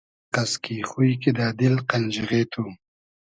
ایقئس 0.27 0.51
کی 0.63 0.77
خوی 0.89 1.11
کیدۂ 1.21 1.47
دیل 1.57 1.75
قئنخیغې 1.89 2.41
تو 2.51 2.63